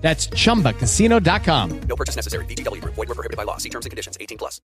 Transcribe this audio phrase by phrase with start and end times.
[0.00, 1.80] That's chumbacasino.com.
[1.82, 2.44] No purchase necessary.
[2.46, 2.94] VGW Group.
[2.94, 3.58] Void were prohibited by law.
[3.58, 4.16] See terms and conditions.
[4.20, 4.60] 18 plus.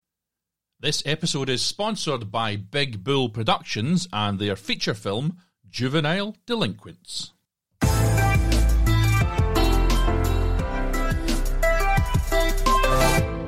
[0.83, 5.37] This episode is sponsored by Big Bull Productions and their feature film,
[5.69, 7.33] Juvenile Delinquents.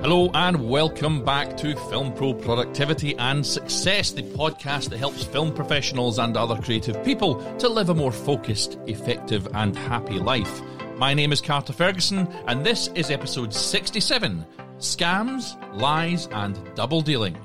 [0.03, 5.55] Hello and welcome back to Film Pro Productivity and Success, the podcast that helps film
[5.55, 10.61] professionals and other creative people to live a more focused, effective, and happy life.
[11.03, 14.47] My name is Carter Ferguson, and this is episode 67
[14.79, 17.37] Scams, Lies, and Double Dealing,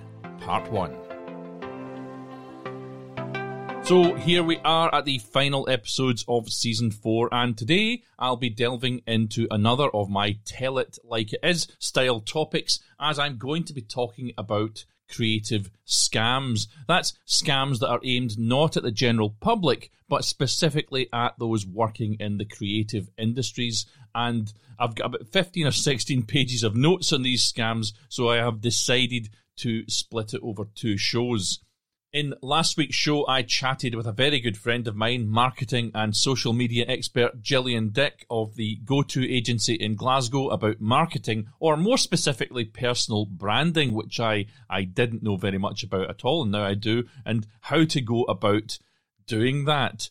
[0.42, 0.96] Part 1.
[3.82, 8.52] So here we are at the final episodes of season four, and today I'll be
[8.52, 13.64] delving into another of my tell it like it is style topics as I'm going
[13.64, 16.68] to be talking about creative scams.
[16.88, 22.18] That's scams that are aimed not at the general public, but specifically at those working
[22.20, 23.86] in the creative industries.
[24.14, 28.38] And I've got about 15 or 16 pages of notes on these scams, so I
[28.38, 31.60] have decided to split it over two shows.
[32.14, 36.16] In last week's show, I chatted with a very good friend of mine, marketing and
[36.16, 41.76] social media expert Gillian Dick of the Go To agency in Glasgow about marketing, or
[41.76, 46.52] more specifically, personal branding, which I, I didn't know very much about at all, and
[46.54, 48.80] now I do, and how to go about
[49.26, 50.10] doing that.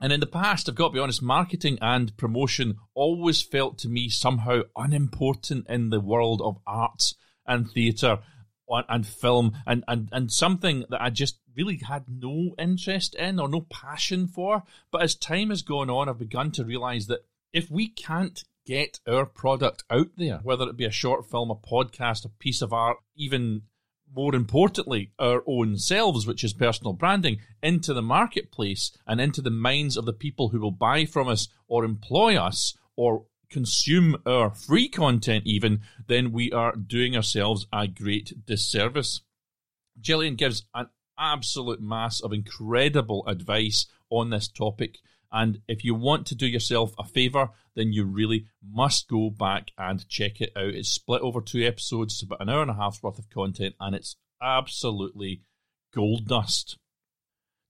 [0.00, 3.88] And in the past, I've got to be honest, marketing and promotion always felt to
[3.88, 8.20] me somehow unimportant in the world of arts and theatre
[8.88, 13.48] and film and, and, and something that I just really had no interest in or
[13.48, 14.62] no passion for.
[14.90, 19.00] But as time has gone on, I've begun to realize that if we can't get
[19.08, 22.72] our product out there, whether it be a short film, a podcast, a piece of
[22.72, 23.62] art, even
[24.14, 29.50] more importantly, our own selves, which is personal branding, into the marketplace and into the
[29.50, 34.50] minds of the people who will buy from us or employ us or consume our
[34.50, 39.22] free content, even, then we are doing ourselves a great disservice.
[40.00, 40.88] Gillian gives an
[41.18, 44.98] absolute mass of incredible advice on this topic.
[45.30, 49.72] And if you want to do yourself a favour, then you really must go back
[49.76, 50.74] and check it out.
[50.74, 53.94] It's split over two episodes, about an hour and a half's worth of content, and
[53.94, 55.42] it's absolutely
[55.92, 56.78] gold dust.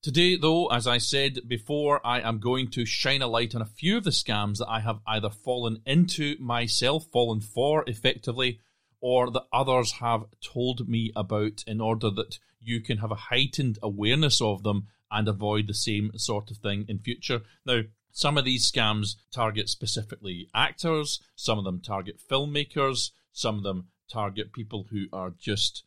[0.01, 3.65] Today, though, as I said before, I am going to shine a light on a
[3.65, 8.61] few of the scams that I have either fallen into myself, fallen for effectively,
[9.01, 13.77] or that others have told me about in order that you can have a heightened
[13.83, 17.41] awareness of them and avoid the same sort of thing in future.
[17.65, 17.81] Now,
[18.13, 23.89] some of these scams target specifically actors, some of them target filmmakers, some of them
[24.09, 25.83] target people who are just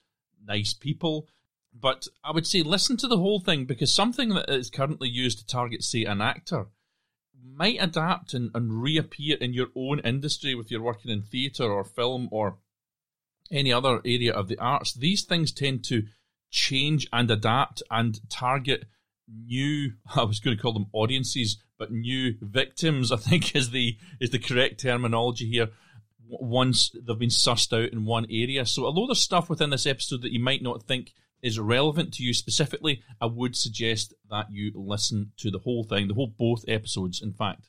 [0.46, 1.28] nice people.
[1.74, 5.38] But I would say listen to the whole thing because something that is currently used
[5.38, 6.66] to target, say, an actor
[7.44, 11.84] might adapt and, and reappear in your own industry if you're working in theatre or
[11.84, 12.58] film or
[13.50, 14.92] any other area of the arts.
[14.92, 16.04] These things tend to
[16.50, 18.84] change and adapt and target
[19.28, 23.96] new I was going to call them audiences, but new victims, I think is the
[24.20, 25.68] is the correct terminology here.
[26.28, 28.64] Once they've been sussed out in one area.
[28.64, 32.22] So although there's stuff within this episode that you might not think is relevant to
[32.22, 36.64] you specifically, I would suggest that you listen to the whole thing, the whole both
[36.68, 37.68] episodes, in fact.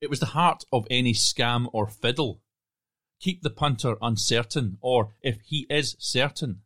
[0.00, 2.40] It was the heart of any scam or fiddle.
[3.20, 6.60] Keep the punter uncertain, or if he is certain,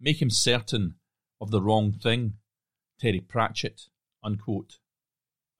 [0.00, 0.94] make him certain
[1.40, 2.34] of the wrong thing.
[2.98, 3.88] Terry Pratchett.
[4.24, 4.78] Unquote.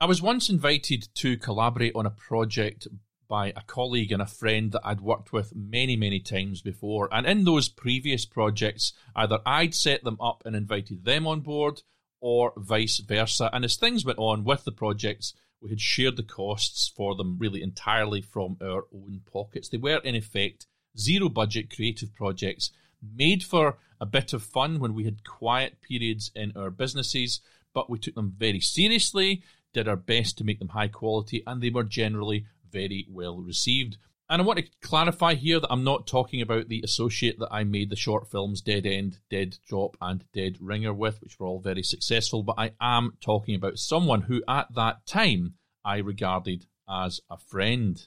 [0.01, 2.87] I was once invited to collaborate on a project
[3.33, 7.09] by a colleague and a friend that I'd worked with many, many times before.
[7.11, 11.81] And in those previous projects, either I'd set them up and invited them on board,
[12.21, 13.49] or vice versa.
[13.51, 15.33] And as things went on with the projects,
[15.63, 19.71] we had shared the costs for them really entirely from our own pockets.
[19.71, 20.67] They were, in effect,
[20.99, 22.71] zero budget creative projects
[23.03, 27.41] made for a bit of fun when we had quiet periods in our businesses,
[27.73, 29.43] but we took them very seriously,
[29.73, 33.99] did our best to make them high quality, and they were generally very well received.
[34.29, 37.65] And I want to clarify here that I'm not talking about the associate that I
[37.65, 41.61] made the short films Dead End, Dead Drop, and Dead Ringer with, which were all
[41.61, 45.55] very successful, but I am talking about someone who at that time
[45.85, 48.07] I regarded as a friend.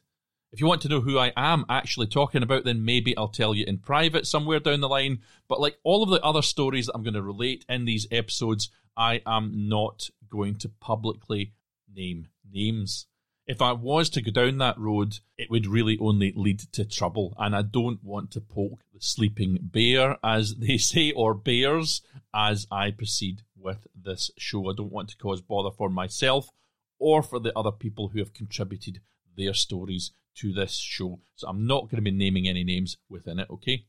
[0.52, 3.54] If you want to know who I am actually talking about, then maybe I'll tell
[3.54, 5.20] you in private somewhere down the line.
[5.48, 8.70] But like all of the other stories that I'm going to relate in these episodes,
[8.96, 11.54] I am not going to publicly
[11.94, 13.06] name names.
[13.47, 17.36] If I was to go down that road, it would really only lead to trouble.
[17.38, 22.01] And I don't want to poke the sleeping bear, as they say, or bears,
[22.33, 24.69] as I proceed with this show.
[24.69, 26.50] I don't want to cause bother for myself
[26.97, 29.01] or for the other people who have contributed
[29.38, 31.19] their stories to this show.
[31.36, 33.86] So I'm not going to be naming any names within it, okay?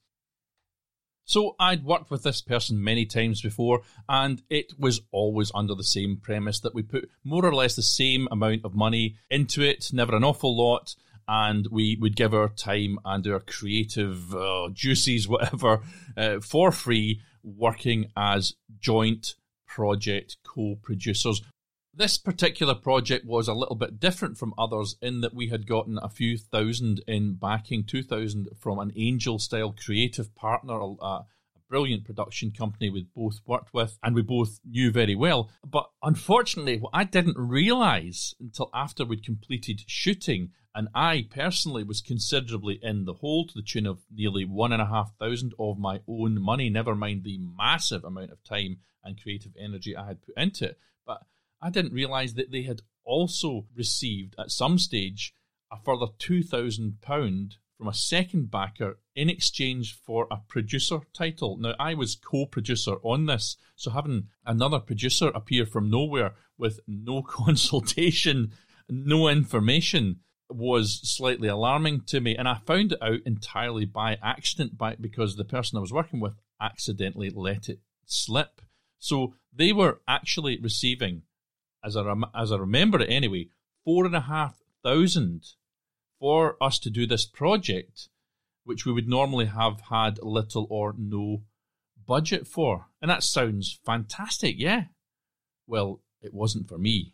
[1.27, 5.83] So I'd worked with this person many times before, and it was always under the
[5.83, 9.91] same premise that we put more or less the same amount of money into it,
[9.93, 10.95] never an awful lot,
[11.27, 15.81] and we would give our time and our creative uh, juices, whatever,
[16.17, 19.35] uh, for free, working as joint
[19.67, 21.43] project co-producers
[21.97, 25.99] this particular project was a little bit different from others in that we had gotten
[26.03, 31.21] a few thousand in backing, 2,000 from an angel style creative partner, a,
[31.69, 35.51] brilliant production company we both worked with and we both knew very well.
[35.69, 42.01] But unfortunately, what I didn't realize until after we'd completed shooting, and I personally was
[42.01, 45.77] considerably in the hole to the tune of nearly one and a half thousand of
[45.77, 50.23] my own money, never mind the massive amount of time and creative energy I had
[50.23, 50.79] put into it.
[51.05, 51.23] But
[51.61, 55.35] I didn't realize that they had also received at some stage
[55.71, 61.57] a further £2,000 from a second backer in exchange for a producer title.
[61.59, 66.81] Now, I was co producer on this, so having another producer appear from nowhere with
[66.87, 68.53] no consultation,
[68.89, 72.37] no information, was slightly alarming to me.
[72.37, 76.21] And I found it out entirely by accident by, because the person I was working
[76.21, 78.61] with accidentally let it slip.
[78.99, 81.23] So they were actually receiving
[81.87, 83.49] as I rem- as I remember it anyway,
[83.85, 85.45] four and a half thousand
[86.19, 88.09] for us to do this project,
[88.65, 91.43] which we would normally have had little or no
[92.07, 92.87] budget for.
[93.01, 94.85] And that sounds fantastic, yeah.
[95.67, 97.13] Well, it wasn't for me.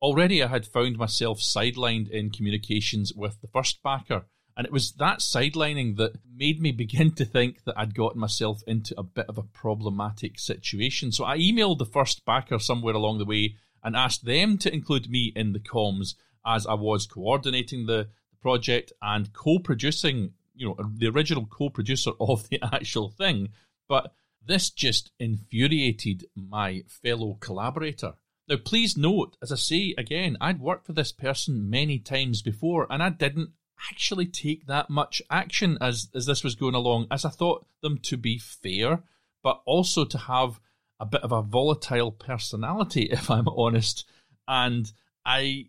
[0.00, 4.26] Already I had found myself sidelined in communications with the first backer,
[4.56, 8.62] and it was that sidelining that made me begin to think that I'd gotten myself
[8.66, 11.12] into a bit of a problematic situation.
[11.12, 15.10] So I emailed the first backer somewhere along the way and asked them to include
[15.10, 16.14] me in the comms
[16.44, 18.08] as I was coordinating the,
[18.42, 23.48] project and co-producing, you know, the original co-producer of the actual thing.
[23.88, 24.12] But
[24.44, 28.14] this just infuriated my fellow collaborator.
[28.48, 32.86] Now, please note, as I say again, I'd worked for this person many times before,
[32.90, 33.50] and I didn't
[33.90, 37.98] actually take that much action as as this was going along, as I thought them
[38.02, 39.04] to be fair,
[39.42, 40.60] but also to have
[41.02, 44.06] a bit of a volatile personality, if I'm honest.
[44.48, 44.90] And
[45.26, 45.66] I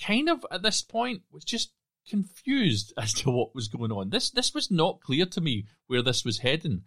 [0.00, 1.72] kind of at this point was just
[2.08, 4.10] confused as to what was going on.
[4.10, 6.82] This this was not clear to me where this was heading.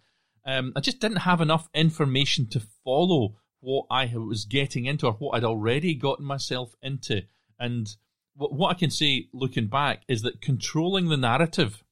[0.46, 5.14] Um, I just didn't have enough information to follow what I was getting into or
[5.14, 7.24] what I'd already gotten myself into.
[7.60, 7.90] And
[8.36, 11.84] what, what I can say looking back is that controlling the narrative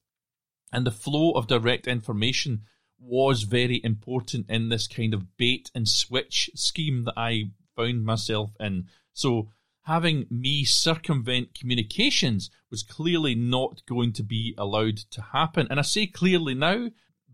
[0.72, 2.62] and the flow of direct information
[3.00, 8.52] was very important in this kind of bait and switch scheme that I found myself
[8.60, 8.88] in.
[9.14, 9.50] So
[9.84, 15.68] having me circumvent communications was clearly not going to be allowed to happen.
[15.70, 16.90] And I say clearly now,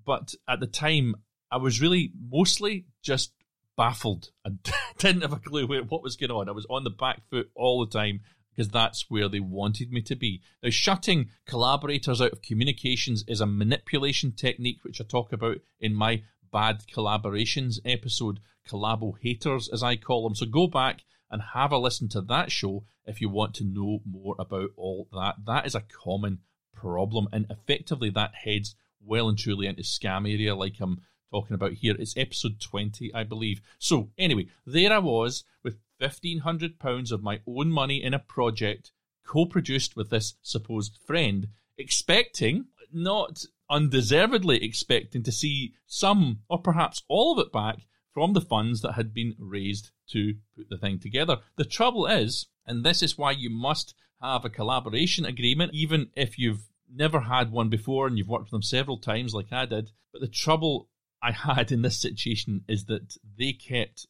[0.06, 1.16] but at the time
[1.52, 3.34] I was really mostly just
[3.77, 4.32] baffled.
[4.46, 4.51] I
[4.98, 6.50] didn't have a clue what was going on.
[6.50, 8.22] I was on the back foot all the time
[8.62, 10.39] because that's where they wanted me to be.
[10.62, 15.96] Now, shutting collaborators out of communications is a manipulation technique which I talk about in
[15.96, 18.39] my bad collaborations episode,
[18.70, 20.36] Collabo Haters, as I call them.
[20.36, 21.01] So go back
[21.32, 25.08] and have a listen to that show if you want to know more about all
[25.12, 25.38] that.
[25.48, 26.39] That is a common
[26.75, 31.01] problem, and effectively that heads well and truly into scam area, like I'm
[31.32, 31.96] talking about here.
[31.98, 33.62] It's episode 20, I believe.
[33.80, 38.91] So, anyway, there I was with £1,500 of my own money in a project
[39.25, 47.03] co produced with this supposed friend, expecting, not undeservedly expecting, to see some or perhaps
[47.08, 51.00] all of it back from the funds that had been raised to put the thing
[51.00, 51.38] together.
[51.55, 56.38] The trouble is, and this is why you must have a collaboration agreement, even if
[56.38, 59.91] you've never had one before and you've worked with them several times, like I did.
[60.12, 60.89] But the trouble
[61.24, 64.08] I had in this situation is that they kept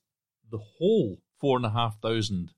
[0.49, 2.53] the whole four and a half thousand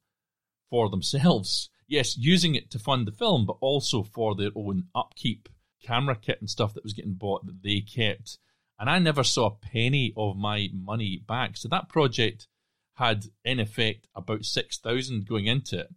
[0.69, 1.69] for themselves.
[1.85, 5.49] Yes, using it to fund the film, but also for their own upkeep,
[5.83, 8.39] camera kit and stuff that was getting bought that they kept.
[8.79, 11.57] And I never saw a penny of my money back.
[11.57, 12.47] So that project
[12.95, 15.89] had, in effect, about 6,000 going into it.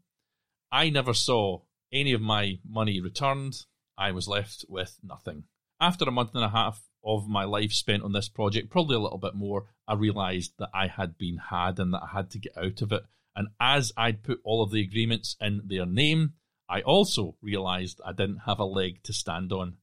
[0.73, 1.61] I never saw
[1.93, 3.65] any of my money returned.
[3.97, 5.45] I was left with nothing.
[5.81, 9.01] After a month and a half of my life spent on this project, probably a
[9.01, 12.39] little bit more, I realised that I had been had and that I had to
[12.39, 13.05] get out of it.
[13.37, 16.33] And as I'd put all of the agreements in their name,
[16.69, 19.77] I also realised I didn't have a leg to stand on.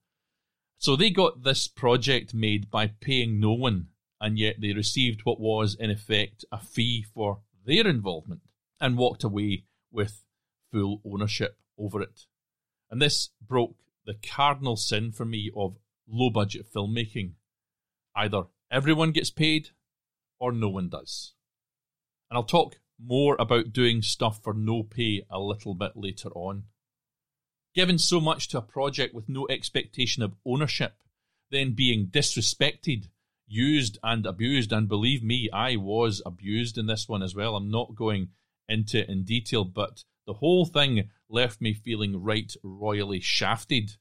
[0.78, 3.88] So they got this project made by paying no one,
[4.20, 8.42] and yet they received what was, in effect, a fee for their involvement
[8.82, 10.24] and walked away with
[10.72, 12.26] full ownership over it.
[12.92, 13.76] And this broke
[14.06, 17.34] the cardinal sin for me of low budget filmmaking.
[18.16, 19.70] Either everyone gets paid
[20.40, 21.34] or no one does.
[22.30, 26.64] And I'll talk more about doing stuff for no pay a little bit later on.
[27.76, 30.96] Given so much to a project with no expectation of ownership,
[31.50, 33.08] then being disrespected,
[33.48, 37.56] used, and abused, and believe me, I was abused in this one as well.
[37.56, 38.30] I'm not going
[38.70, 43.98] into it in detail, but the whole thing left me feeling right royally shafted.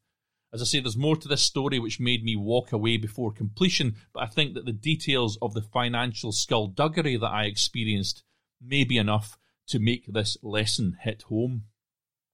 [0.52, 3.96] As I say, there's more to this story which made me walk away before completion,
[4.12, 8.22] but I think that the details of the financial skullduggery that I experienced
[8.60, 11.64] may be enough to make this lesson hit home.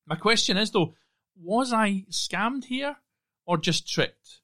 [0.04, 0.94] My question is, though,
[1.40, 2.96] was I scammed here
[3.46, 4.40] or just tricked?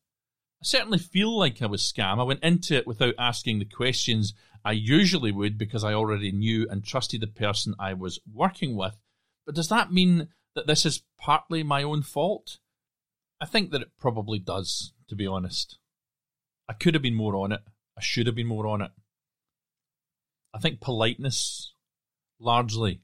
[0.63, 2.21] I certainly feel like I was scammed.
[2.21, 6.67] I went into it without asking the questions I usually would because I already knew
[6.71, 9.01] and trusted the person I was working with.
[9.45, 12.61] But does that mean that this is partly my own fault?
[13.41, 15.79] I think that it probably does, to be honest.
[16.69, 17.61] I could have been more on it.
[17.97, 18.91] I should have been more on it.
[20.55, 21.75] I think politeness
[22.39, 23.01] largely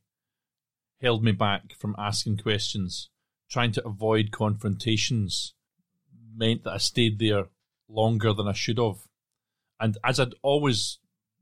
[1.01, 3.11] held me back from asking questions.
[3.51, 5.55] Trying to avoid confrontations
[6.37, 7.47] meant that I stayed there
[7.89, 8.99] longer than I should have.
[9.81, 10.99] And as I'd always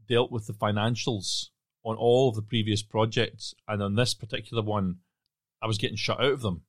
[0.08, 1.48] dealt with the financials
[1.84, 4.96] on all of the previous projects, and on this particular one,
[5.62, 6.62] I was getting shut out of them.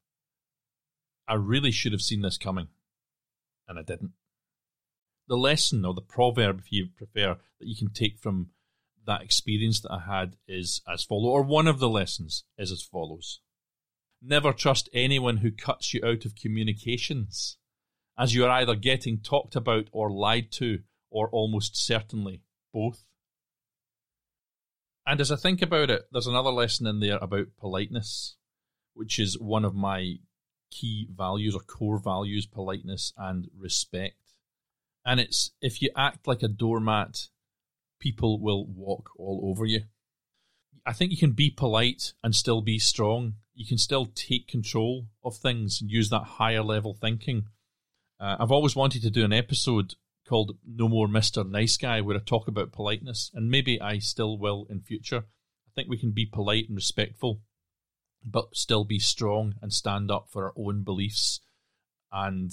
[1.30, 2.70] I really should have seen this coming,
[3.68, 4.14] and I didn't.
[5.28, 8.50] The lesson, or the proverb, if you prefer, that you can take from
[9.06, 12.82] that experience that I had is as follows, or one of the lessons is as
[12.82, 13.42] follows.
[14.20, 17.58] Never trust anyone who cuts you out of communications,
[18.18, 20.80] as you are either getting talked about or lied to,
[21.12, 22.42] or almost certainly
[22.74, 23.06] both.
[25.06, 28.36] And as I think about it, there's another lesson in there about politeness,
[28.96, 30.16] which is one of my
[30.70, 34.16] key values or core values politeness and respect.
[35.06, 37.28] And it's if you act like a doormat,
[38.00, 39.82] people will walk all over you.
[40.86, 43.36] I think you can be polite and still be strong.
[43.54, 47.46] You can still take control of things and use that higher level thinking.
[48.20, 49.96] Uh, I've always wanted to do an episode
[50.28, 51.48] called No More Mr.
[51.48, 55.18] Nice Guy where I talk about politeness, and maybe I still will in future.
[55.18, 57.42] I think we can be polite and respectful
[58.26, 61.42] but still be strong and stand up for our own beliefs.
[62.12, 62.52] And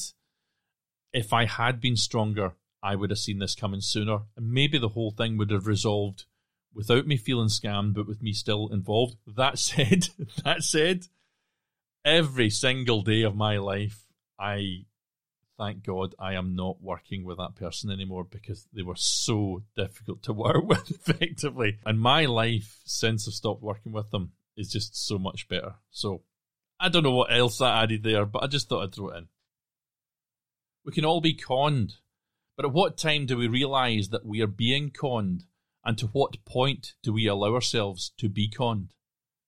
[1.13, 4.21] if I had been stronger, I would have seen this coming sooner.
[4.37, 6.25] And maybe the whole thing would have resolved
[6.75, 9.17] without me feeling scammed, but with me still involved.
[9.27, 10.09] That said,
[10.45, 11.07] that said,
[12.05, 14.05] every single day of my life,
[14.39, 14.85] I
[15.59, 20.23] thank God I am not working with that person anymore because they were so difficult
[20.25, 21.79] to work with effectively.
[21.85, 25.75] And my life since I stopped working with them is just so much better.
[25.91, 26.23] So
[26.81, 29.19] I don't know what else I added there, but I just thought I'd throw it
[29.19, 29.29] in.
[30.85, 31.95] We can all be conned,
[32.57, 35.45] but at what time do we realise that we are being conned,
[35.85, 38.93] and to what point do we allow ourselves to be conned?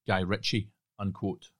[0.06, 1.50] Guy Ritchie, unquote.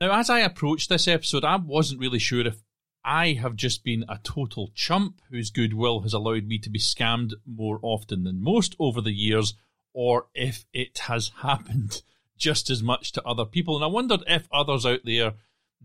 [0.00, 2.62] Now, as I approached this episode, I wasn't really sure if
[3.04, 7.32] I have just been a total chump whose goodwill has allowed me to be scammed
[7.46, 9.54] more often than most over the years,
[9.94, 12.02] or if it has happened
[12.36, 13.76] just as much to other people.
[13.76, 15.34] And I wondered if others out there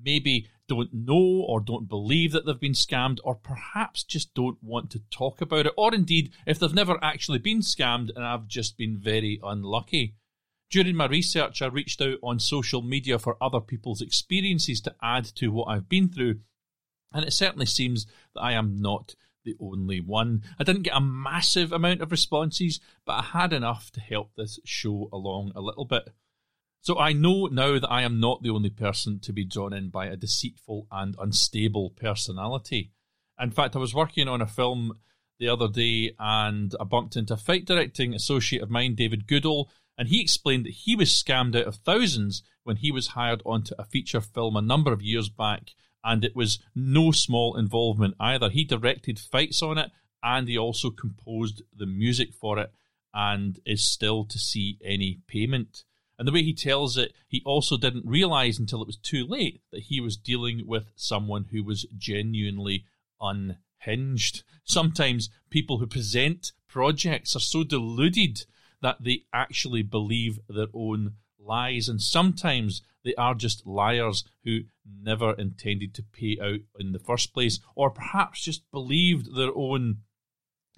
[0.04, 4.90] maybe don't know or don't believe that they've been scammed, or perhaps just don't want
[4.92, 8.78] to talk about it, or indeed if they've never actually been scammed and I've just
[8.78, 10.16] been very unlucky.
[10.70, 15.26] During my research, I reached out on social media for other people's experiences to add
[15.36, 16.40] to what I've been through,
[17.12, 20.44] and it certainly seems that I am not the only one.
[20.60, 24.60] I didn't get a massive amount of responses, but I had enough to help this
[24.66, 26.10] show along a little bit.
[26.82, 29.90] So I know now that I am not the only person to be drawn in
[29.90, 32.92] by a deceitful and unstable personality.
[33.40, 35.00] In fact, I was working on a film
[35.40, 39.70] the other day and I bumped into a fight directing associate of mine, David Goodall,
[39.98, 43.76] and he explained that he was scammed out of thousands when he was hired onto
[43.78, 45.72] a feature film a number of years back
[46.04, 48.50] and it was no small involvement either.
[48.50, 49.92] He directed fights on it
[50.24, 52.72] and he also composed the music for it
[53.14, 55.84] and is still to see any payment.
[56.18, 59.62] And the way he tells it, he also didn't realize until it was too late
[59.72, 62.86] that he was dealing with someone who was genuinely
[63.22, 64.44] unhinged.
[64.66, 68.46] Sometimes people who present projects are so deluded
[68.82, 75.34] that they actually believe their own lies, and sometimes they are just liars who never
[75.34, 80.00] intended to pay out in the first place, or perhaps just believed their own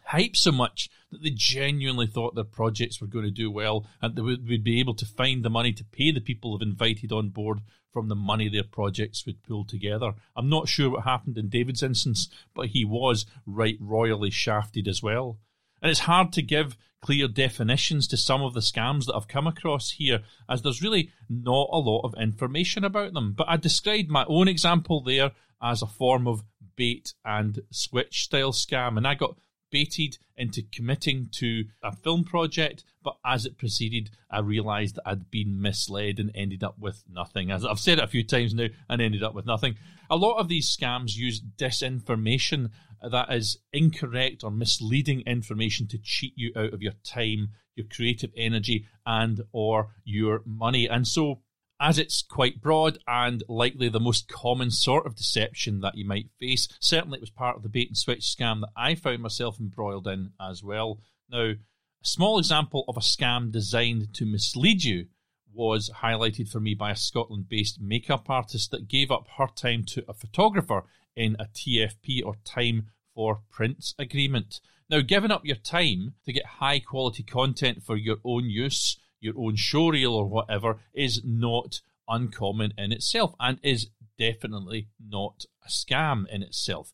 [0.06, 4.15] hype so much that they genuinely thought their projects were going to do well and
[4.15, 7.12] they would, would be able to find the money to pay the people they've invited
[7.12, 7.60] on board
[7.91, 10.13] from the money their projects would pull together.
[10.36, 15.03] I'm not sure what happened in David's instance, but he was right royally shafted as
[15.03, 15.39] well.
[15.81, 19.47] And it's hard to give clear definitions to some of the scams that I've come
[19.47, 23.33] across here, as there's really not a lot of information about them.
[23.33, 26.43] But I described my own example there as a form of
[26.75, 29.35] bait and switch style scam, and I got
[29.71, 35.31] baited into committing to a film project, but as it proceeded, I realised that I'd
[35.31, 37.51] been misled and ended up with nothing.
[37.51, 39.75] As I've said it a few times now, and ended up with nothing.
[40.09, 42.71] A lot of these scams use disinformation
[43.01, 48.31] that is incorrect or misleading information to cheat you out of your time, your creative
[48.36, 50.88] energy, and or your money.
[50.88, 51.41] And so
[51.81, 56.29] as it's quite broad and likely the most common sort of deception that you might
[56.39, 56.67] face.
[56.79, 60.08] Certainly, it was part of the bait and switch scam that I found myself embroiled
[60.08, 61.00] in as well.
[61.29, 61.58] Now, a
[62.03, 65.08] small example of a scam designed to mislead you
[65.53, 69.84] was highlighted for me by a Scotland based makeup artist that gave up her time
[69.86, 70.84] to a photographer
[71.15, 74.62] in a TFP or time for prints agreement.
[74.89, 79.36] Now, giving up your time to get high quality content for your own use your
[79.38, 86.27] own showreel or whatever is not uncommon in itself and is definitely not a scam
[86.27, 86.91] in itself.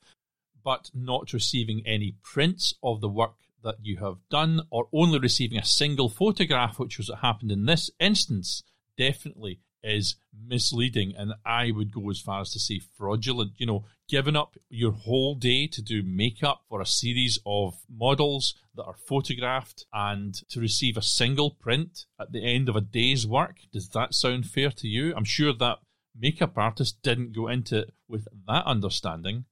[0.64, 5.58] But not receiving any prints of the work that you have done or only receiving
[5.58, 8.64] a single photograph, which was what happened in this instance,
[8.98, 10.16] definitely is
[10.48, 13.54] misleading and I would go as far as to say fraudulent.
[13.58, 18.56] You know, giving up your whole day to do makeup for a series of models
[18.76, 23.26] that are photographed and to receive a single print at the end of a day's
[23.26, 23.58] work.
[23.72, 25.14] Does that sound fair to you?
[25.16, 25.80] I'm sure that
[26.20, 29.46] makeup artist didn't go into it with that understanding.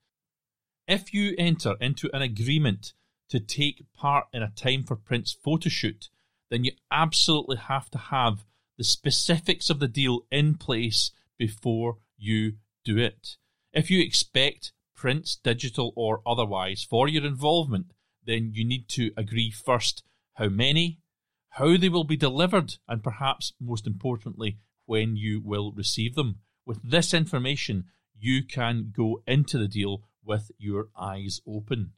[0.87, 2.93] If you enter into an agreement
[3.29, 6.09] to take part in a time for prints photo shoot,
[6.49, 8.45] then you absolutely have to have
[8.77, 13.37] the specifics of the deal in place before you do it.
[13.73, 17.91] If you expect prints, digital or otherwise, for your involvement,
[18.25, 20.03] then you need to agree first
[20.35, 20.99] how many,
[21.49, 26.39] how they will be delivered, and perhaps most importantly, when you will receive them.
[26.65, 27.85] With this information,
[28.17, 31.91] you can go into the deal with your eyes open.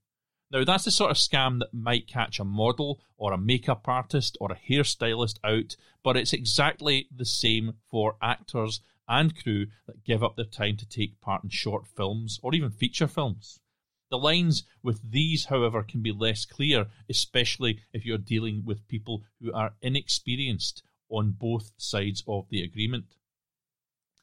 [0.49, 4.37] Now, that's the sort of scam that might catch a model or a makeup artist
[4.39, 10.23] or a hairstylist out, but it's exactly the same for actors and crew that give
[10.23, 13.59] up their time to take part in short films or even feature films.
[14.09, 19.23] The lines with these, however, can be less clear, especially if you're dealing with people
[19.41, 23.05] who are inexperienced on both sides of the agreement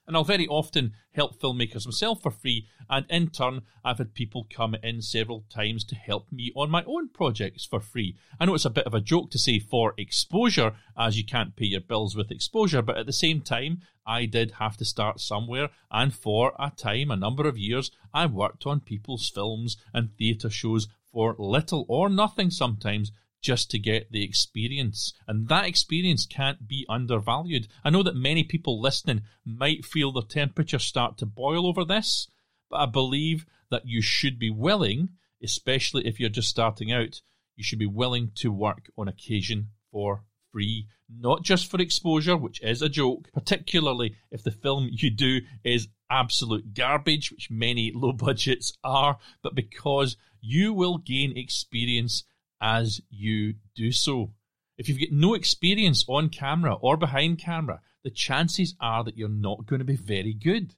[0.07, 4.47] and I'll very often help filmmakers myself for free, and in turn, I've had people
[4.51, 8.17] come in several times to help me on my own projects for free.
[8.39, 11.57] I know it's a bit of a joke to say for exposure, as you can't
[11.57, 15.21] pay your bills with exposure, but at the same time, I did have to start
[15.21, 20.15] somewhere, and for a time, a number of years, I worked on people's films and
[20.17, 23.13] theatre shows for little or nothing sometimes
[23.45, 25.13] just to get the experience.
[25.29, 27.69] And that experience can't be undervalued.
[27.85, 32.29] I know that many people listening might feel the temperature start to boil over this,
[32.71, 35.11] but I believe that you should be willing,
[35.43, 37.21] especially if you're just starting out,
[37.55, 42.63] you should be willing to work on occasion for free, not just for exposure, which
[42.63, 48.13] is a joke, particularly if the film you do is absolute garbage, which many low
[48.13, 52.25] budgets are, but because you will gain experience
[52.65, 54.33] as you do so.
[54.79, 59.29] If you've got no experience on camera or behind camera, the chances are that you're
[59.29, 60.75] not going to be very good.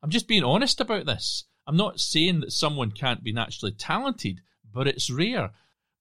[0.00, 1.44] I'm just being honest about this.
[1.66, 4.40] I'm not saying that someone can't be naturally talented,
[4.72, 5.50] but it's rare.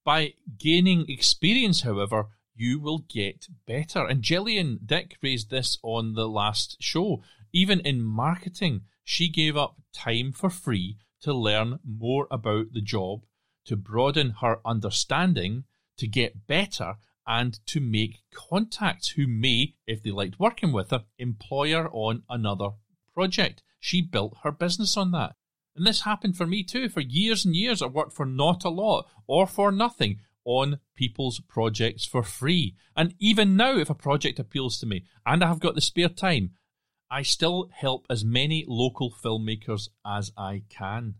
[0.05, 4.05] By gaining experience, however, you will get better.
[4.05, 7.23] And Gillian Dick raised this on the last show.
[7.51, 13.21] Even in marketing, she gave up time for free to learn more about the job
[13.65, 15.63] to broaden her understanding,
[15.97, 16.95] to get better,
[17.25, 22.23] and to make contacts who may, if they liked working with her, employ her on
[22.29, 22.69] another
[23.13, 23.63] project.
[23.79, 25.35] She built her business on that.
[25.75, 26.89] And this happened for me too.
[26.89, 31.39] For years and years, I worked for not a lot or for nothing on people's
[31.39, 32.75] projects for free.
[32.95, 36.09] And even now, if a project appeals to me and I have got the spare
[36.09, 36.51] time,
[37.09, 41.15] I still help as many local filmmakers as I can.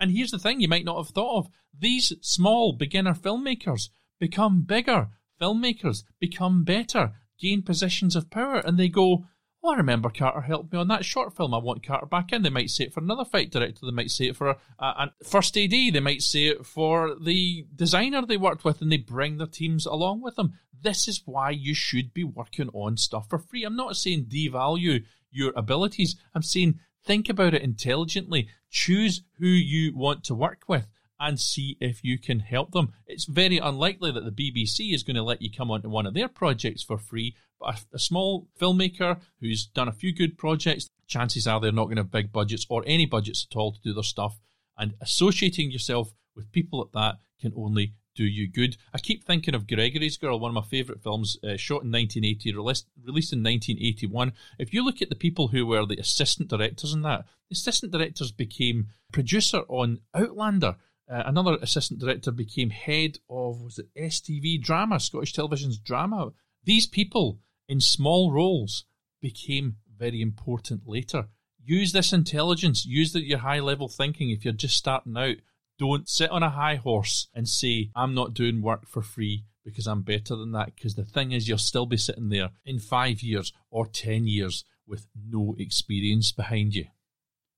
[0.00, 4.62] And here's the thing you might not have thought of these small beginner filmmakers become
[4.62, 5.08] bigger
[5.40, 9.26] filmmakers, become better, gain positions of power, and they go,
[9.62, 11.52] Oh, I remember Carter helped me on that short film.
[11.52, 12.42] I want Carter back in.
[12.42, 13.80] They might say it for another fight director.
[13.84, 15.70] They might say it for a, a, a first AD.
[15.72, 19.84] They might say it for the designer they worked with, and they bring their teams
[19.84, 20.52] along with them.
[20.80, 23.64] This is why you should be working on stuff for free.
[23.64, 26.14] I'm not saying devalue your abilities.
[26.34, 28.48] I'm saying think about it intelligently.
[28.70, 30.86] Choose who you want to work with
[31.20, 32.92] and see if you can help them.
[33.06, 36.14] It's very unlikely that the BBC is going to let you come onto one of
[36.14, 41.46] their projects for free, but a, small filmmaker who's done a few good projects, chances
[41.46, 43.92] are they're not going to have big budgets or any budgets at all to do
[43.92, 44.38] their stuff.
[44.76, 48.76] And associating yourself with people like that can only do you good.
[48.92, 52.52] I keep thinking of Gregory's Girl, one of my favourite films, uh, shot in 1980,
[52.52, 54.32] released, released in 1981.
[54.58, 57.92] If you look at the people who were the assistant directors in that, the assistant
[57.92, 60.74] directors became producer on Outlander.
[61.08, 66.32] Uh, another assistant director became head of was it STV drama, Scottish Television's drama.
[66.64, 68.84] These people in small roles
[69.22, 71.28] became very important later.
[71.64, 75.36] Use this intelligence, use the, your high level thinking if you're just starting out.
[75.78, 79.86] Don't sit on a high horse and say, I'm not doing work for free because
[79.86, 80.74] I'm better than that.
[80.74, 84.64] Because the thing is, you'll still be sitting there in five years or 10 years
[84.86, 86.86] with no experience behind you.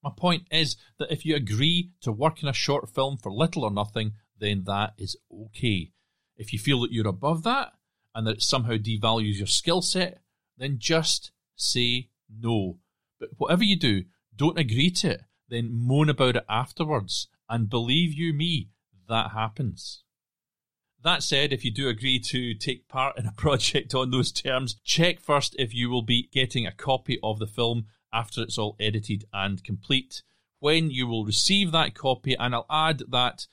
[0.03, 3.65] My point is that if you agree to work in a short film for little
[3.65, 5.93] or nothing, then that is okay.
[6.37, 7.73] If you feel that you're above that
[8.15, 10.21] and that it somehow devalues your skill set,
[10.57, 12.79] then just say no.
[13.19, 14.05] But whatever you do,
[14.35, 17.29] don't agree to it, then moan about it afterwards.
[17.51, 18.69] And believe you me,
[19.09, 20.05] that happens.
[21.03, 24.77] That said, if you do agree to take part in a project on those terms,
[24.85, 28.77] check first if you will be getting a copy of the film after it's all
[28.79, 30.23] edited and complete.
[30.61, 33.47] When you will receive that copy, and I'll add that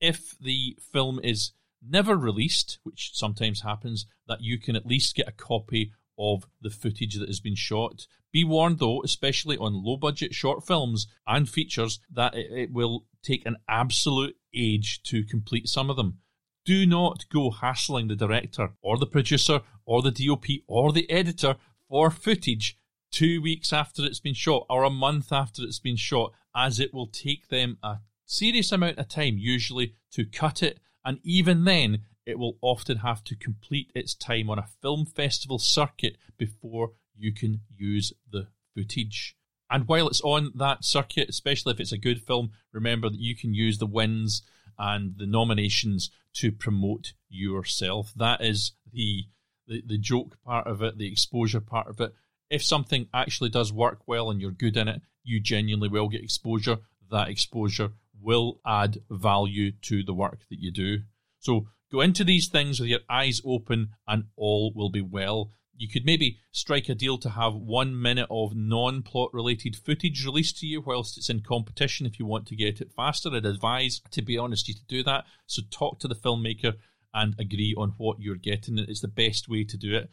[0.00, 5.28] if the film is never released, which sometimes happens, that you can at least get
[5.28, 8.06] a copy of the footage that has been shot.
[8.32, 13.04] Be warned though, especially on low budget short films and features, that it, it, will
[13.22, 16.18] take an absolute age to complete some of them.
[16.64, 21.56] Do not go hassling the director or the producer or the DOP or the editor
[21.88, 22.76] for footage
[23.10, 26.92] two weeks after it's been shot or a month after it's been shot, as it
[26.92, 30.80] will take them a serious amount of time, usually, to cut it.
[31.04, 35.58] And even then, it will often have to complete its time on a film festival
[35.58, 39.36] circuit before you can use the footage.
[39.70, 43.34] And while it's on that circuit, especially if it's a good film, remember that you
[43.34, 44.42] can use the wins
[44.78, 48.12] and the nominations to promote yourself.
[48.14, 49.24] That is the,
[49.66, 52.12] the, the joke part of it, the exposure part of it
[52.50, 56.22] if something actually does work well and you're good in it, you genuinely will get
[56.22, 56.78] exposure.
[57.10, 61.02] That exposure will add value to the work that you do.
[61.40, 65.50] So go into these things with your eyes open and all will be well.
[65.78, 70.24] You could maybe strike a deal to have one minute of non plot related footage
[70.24, 73.30] released to you whilst it's in competition if you want to get it faster.
[73.32, 75.24] I'd advise, to be honest, you to do that.
[75.46, 76.74] So talk to the filmmaker
[77.12, 78.78] and agree on what you're getting.
[78.78, 80.10] It's the best way to do it.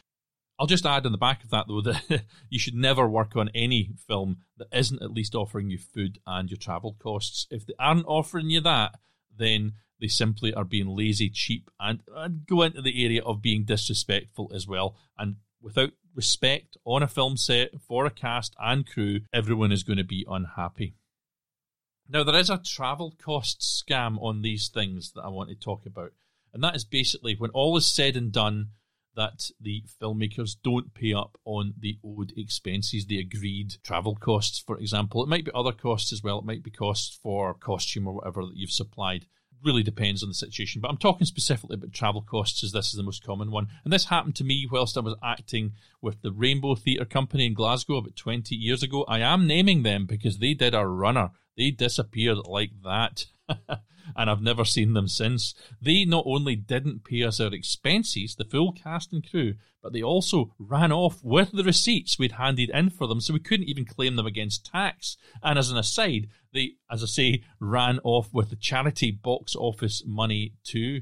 [0.60, 3.50] I'll just add on the back of that though that you should never work on
[3.54, 7.48] any film that isn't at least offering you food and your travel costs.
[7.50, 9.00] If they aren't offering you that,
[9.38, 13.64] then they simply are being lazy, cheap, and, and go into the area of being
[13.64, 14.96] disrespectful as well.
[15.18, 19.98] And without respect on a film set for a cast and crew, everyone is going
[19.98, 20.96] to be unhappy.
[22.10, 25.86] Now, there is a travel costs scam on these things that I want to talk
[25.86, 26.12] about.
[26.54, 28.70] And that is basically when all is said and done,
[29.16, 34.78] that the filmmakers don't pay up on the owed expenses, the agreed travel costs, for
[34.80, 35.24] example.
[35.24, 36.40] It might be other costs as well.
[36.40, 39.28] It might be costs for costume or whatever that you've supplied.
[39.64, 40.82] Really depends on the situation.
[40.82, 43.68] But I'm talking specifically about travel costs, as this is the most common one.
[43.84, 47.54] And this happened to me whilst I was acting with the Rainbow Theatre Company in
[47.54, 49.06] Glasgow about 20 years ago.
[49.08, 51.32] I am naming them because they did a runner.
[51.58, 53.26] They disappeared like that.
[54.16, 55.54] and I've never seen them since.
[55.82, 60.02] They not only didn't pay us our expenses, the full cast and crew, but they
[60.02, 63.86] also ran off with the receipts we'd handed in for them, so we couldn't even
[63.86, 65.18] claim them against tax.
[65.42, 70.04] And as an aside, they, as I say, ran off with the charity box office
[70.06, 71.02] money too.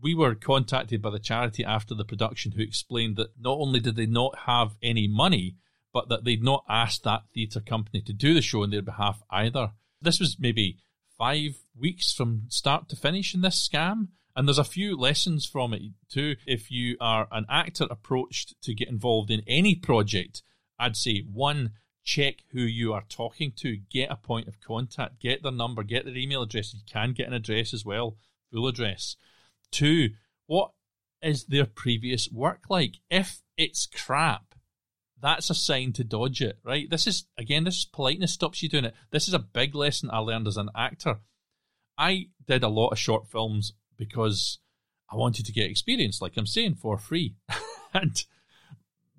[0.00, 3.96] We were contacted by the charity after the production who explained that not only did
[3.96, 5.56] they not have any money,
[5.96, 9.22] but that they'd not asked that theatre company to do the show on their behalf
[9.30, 9.70] either.
[10.02, 10.76] This was maybe
[11.16, 14.08] five weeks from start to finish in this scam.
[14.34, 15.80] And there's a few lessons from it
[16.10, 16.36] too.
[16.46, 20.42] If you are an actor approached to get involved in any project,
[20.78, 21.70] I'd say one,
[22.04, 26.04] check who you are talking to, get a point of contact, get their number, get
[26.04, 26.74] their email address.
[26.74, 28.18] You can get an address as well,
[28.52, 29.16] full address.
[29.70, 30.10] Two,
[30.44, 30.72] what
[31.22, 32.96] is their previous work like?
[33.08, 34.55] If it's crap,
[35.20, 36.88] that's a sign to dodge it, right?
[36.90, 38.94] This is, again, this politeness stops you doing it.
[39.10, 41.20] This is a big lesson I learned as an actor.
[41.96, 44.58] I did a lot of short films because
[45.10, 47.36] I wanted to get experience, like I'm saying, for free.
[47.94, 48.22] and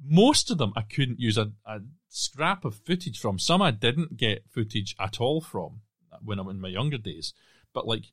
[0.03, 1.79] most of them I couldn't use a, a,
[2.09, 3.37] scrap of footage from.
[3.37, 5.81] Some I didn't get footage at all from
[6.23, 7.33] when I'm in my younger days.
[7.73, 8.05] But like,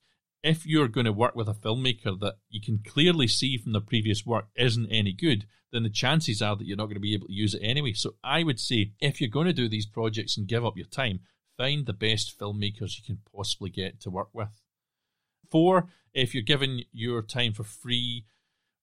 [0.42, 3.80] if you're going to work with a filmmaker that you can clearly see from the
[3.80, 7.14] previous work isn't any good, then the chances are that you're not going to be
[7.14, 7.92] able to use it anyway.
[7.92, 10.86] So I would say if you're going to do these projects and give up your
[10.86, 11.20] time,
[11.56, 14.48] find the best filmmakers you can possibly get to work with.
[15.50, 18.24] Four, if you're given your time for free,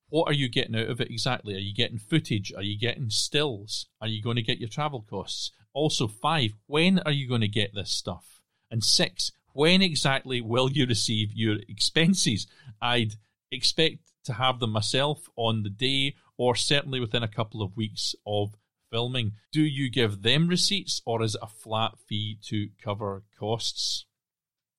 [0.10, 1.56] what are you getting out of it exactly?
[1.56, 2.52] Are you getting footage?
[2.56, 3.88] Are you getting stills?
[4.02, 5.52] Are you going to get your travel costs?
[5.74, 8.42] Also, five, when are you going to get this stuff?
[8.70, 12.48] And six, when exactly will you receive your expenses?
[12.82, 13.16] I'd
[13.50, 18.16] expect to have them myself on the day or certainly within a couple of weeks
[18.26, 18.56] of
[18.90, 19.34] filming.
[19.52, 24.08] Do you give them receipts or is it a flat fee to cover costs?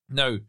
[0.09, 0.39] Now,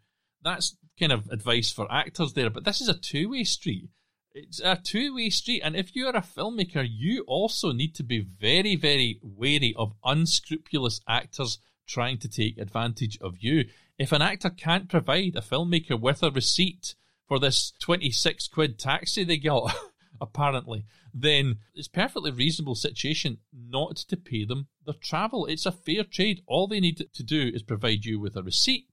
[0.42, 3.90] that's kind of advice for actors there, but this is a two way street.
[4.34, 8.18] It's a two way street, and if you're a filmmaker, you also need to be
[8.18, 13.66] very, very wary of unscrupulous actors trying to take advantage of you.
[14.00, 16.96] If an actor can't provide a filmmaker with a receipt
[17.28, 19.72] for this 26 quid taxi they got,
[20.20, 25.46] apparently, then it's perfectly reasonable situation not to pay them their travel.
[25.46, 26.42] It's a fair trade.
[26.46, 28.88] All they need to do is provide you with a receipt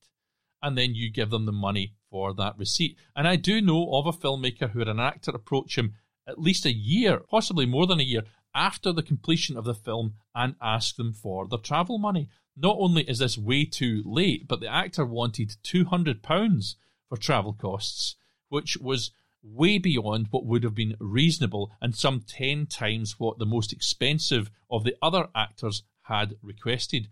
[0.61, 2.97] and then you give them the money for that receipt.
[3.15, 5.95] And I do know of a filmmaker who had an actor approach him
[6.27, 10.15] at least a year, possibly more than a year, after the completion of the film
[10.35, 12.29] and ask them for their travel money.
[12.55, 16.75] Not only is this way too late, but the actor wanted £200
[17.09, 18.15] for travel costs,
[18.49, 19.11] which was
[19.43, 24.49] way beyond what would have been reasonable and some 10 times what the most expensive
[24.69, 27.07] of the other actors had requested.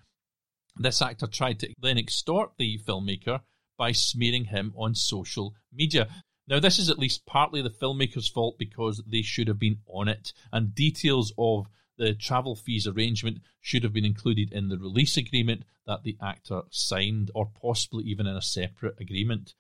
[0.75, 3.41] This actor tried to then extort the filmmaker
[3.77, 6.07] by smearing him on social media.
[6.47, 10.07] Now, this is at least partly the filmmaker's fault because they should have been on
[10.07, 15.17] it, and details of the travel fees arrangement should have been included in the release
[15.17, 19.53] agreement that the actor signed, or possibly even in a separate agreement.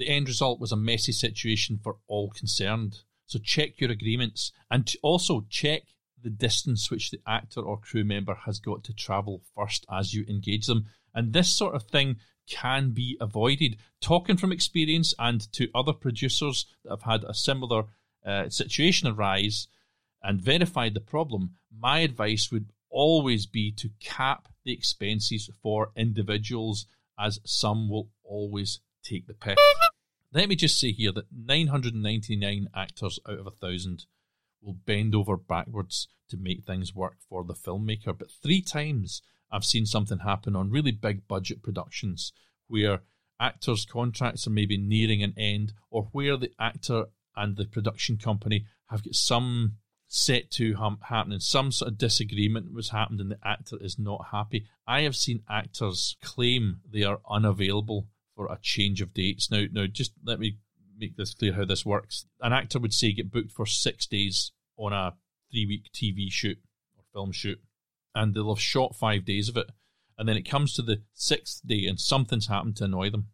[0.00, 3.00] The end result was a messy situation for all concerned.
[3.26, 5.82] So check your agreements and also check
[6.22, 10.24] the distance which the actor or crew member has got to travel first as you
[10.26, 10.86] engage them.
[11.14, 12.16] And this sort of thing
[12.48, 13.76] can be avoided.
[14.00, 17.84] Talking from experience and to other producers that have had a similar
[18.24, 19.68] uh, situation arise
[20.22, 26.86] and verified the problem, my advice would always be to cap the expenses for individuals,
[27.18, 29.58] as some will always take the piss.
[30.32, 34.06] Let me just say here that 999 actors out of a thousand
[34.62, 38.16] will bend over backwards to make things work for the filmmaker.
[38.16, 42.32] But three times I've seen something happen on really big budget productions
[42.68, 43.00] where
[43.40, 48.66] actors' contracts are maybe nearing an end, or where the actor and the production company
[48.90, 53.38] have got some set to ha- happening, some sort of disagreement was happened, and the
[53.42, 54.66] actor is not happy.
[54.86, 58.06] I have seen actors claim they are unavailable
[58.40, 59.50] for a change of dates.
[59.50, 60.56] Now, now, just let me
[60.96, 62.24] make this clear how this works.
[62.40, 65.12] An actor would say get booked for six days on a
[65.50, 66.56] three week TV shoot
[66.96, 67.60] or film shoot,
[68.14, 69.66] and they'll have shot five days of it.
[70.16, 73.26] And then it comes to the sixth day, and something's happened to annoy them.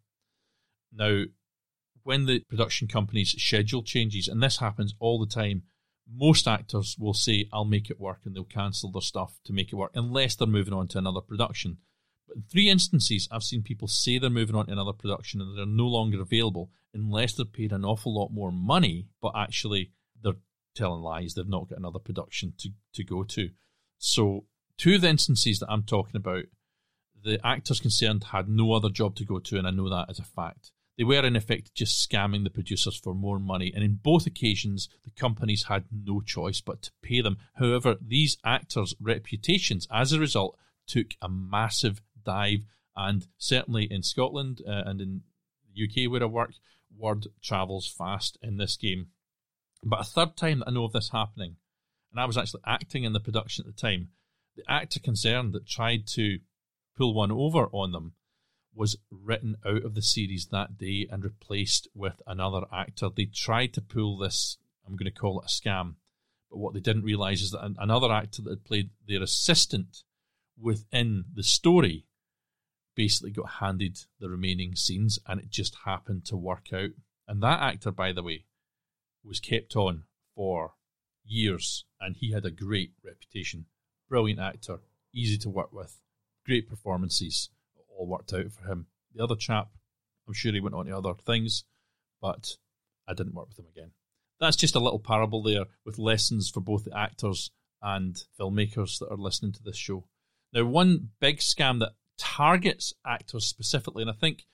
[0.91, 1.23] Now,
[2.03, 5.63] when the production company's schedule changes, and this happens all the time,
[6.13, 9.71] most actors will say, I'll make it work, and they'll cancel their stuff to make
[9.71, 11.77] it work, unless they're moving on to another production.
[12.27, 15.57] But in three instances, I've seen people say they're moving on to another production and
[15.57, 20.33] they're no longer available unless they're paid an awful lot more money, but actually they're
[20.75, 21.33] telling lies.
[21.33, 23.49] They've not got another production to, to go to.
[23.97, 24.45] So,
[24.77, 26.45] two of the instances that I'm talking about,
[27.23, 30.19] the actors concerned had no other job to go to, and I know that as
[30.19, 30.71] a fact.
[30.97, 34.89] They were, in effect, just scamming the producers for more money, and in both occasions,
[35.03, 37.37] the companies had no choice but to pay them.
[37.53, 44.61] However, these actors' reputations, as a result, took a massive dive, and certainly in Scotland
[44.67, 45.21] uh, and in
[45.73, 46.51] the UK where I work,
[46.95, 49.07] word travels fast in this game.
[49.83, 51.55] But a third time that I know of this happening,
[52.11, 54.09] and I was actually acting in the production at the time,
[54.55, 56.39] the actor concerned that tried to
[56.97, 58.13] pull one over on them
[58.73, 63.09] was written out of the series that day and replaced with another actor.
[63.09, 65.95] They tried to pull this, I'm going to call it a scam,
[66.49, 70.03] but what they didn't realise is that another actor that had played their assistant
[70.59, 72.06] within the story
[72.97, 76.89] basically got handed the remaining scenes and it just happened to work out.
[77.27, 78.45] And that actor, by the way,
[79.23, 80.03] was kept on
[80.35, 80.73] for
[81.23, 83.65] years and he had a great reputation.
[84.09, 84.79] Brilliant actor,
[85.13, 86.01] easy to work with,
[86.45, 87.49] great performances,
[87.95, 88.87] all worked out for him.
[89.13, 89.69] The other chap,
[90.27, 91.65] I'm sure he went on to other things,
[92.19, 92.57] but
[93.07, 93.91] I didn't work with him again.
[94.39, 99.11] That's just a little parable there with lessons for both the actors and filmmakers that
[99.11, 100.07] are listening to this show.
[100.53, 104.45] Now, one big scam that targets actors specifically, and I think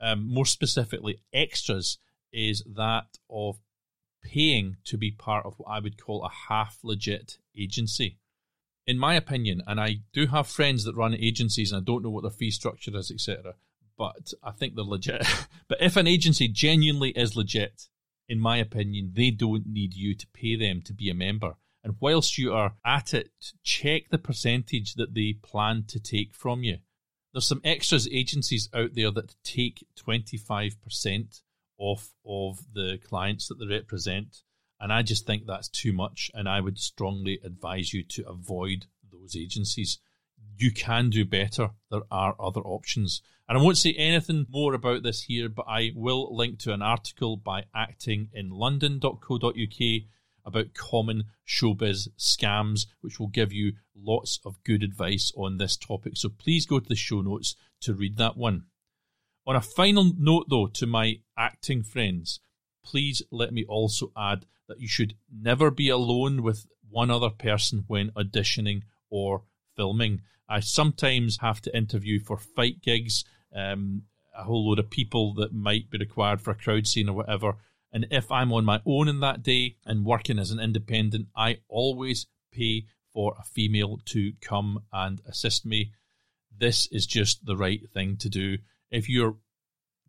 [0.00, 1.98] um, more specifically extras,
[2.32, 3.58] is that of
[4.22, 8.18] paying to be part of what I would call a half legit agency.
[8.86, 12.10] In my opinion, and I do have friends that run agencies and I don't know
[12.10, 13.54] what their fee structure is, etc.,
[13.96, 15.26] but I think they're legit.
[15.68, 17.88] but if an agency genuinely is legit,
[18.28, 21.56] in my opinion, they don't need you to pay them to be a member.
[21.82, 23.30] And whilst you are at it,
[23.62, 26.78] check the percentage that they plan to take from you.
[27.32, 31.42] There's some extras agencies out there that take 25%
[31.78, 34.42] off of the clients that they represent.
[34.80, 36.30] And I just think that's too much.
[36.34, 39.98] And I would strongly advise you to avoid those agencies.
[40.56, 41.70] You can do better.
[41.90, 43.22] There are other options.
[43.48, 46.82] And I won't say anything more about this here, but I will link to an
[46.82, 50.02] article by actinginlondon.co.uk
[50.44, 56.16] about common showbiz scams, which will give you lots of good advice on this topic.
[56.16, 58.64] So please go to the show notes to read that one.
[59.46, 62.40] On a final note, though, to my acting friends,
[62.84, 67.84] please let me also add that you should never be alone with one other person
[67.86, 69.42] when auditioning or
[69.76, 70.20] filming.
[70.48, 73.24] I sometimes have to interview for fight gigs,
[73.54, 74.02] um,
[74.36, 77.56] a whole load of people that might be required for a crowd scene or whatever.
[77.92, 81.58] And if I'm on my own in that day and working as an independent, I
[81.68, 85.92] always pay for a female to come and assist me.
[86.56, 88.58] This is just the right thing to do.
[88.90, 89.36] If you're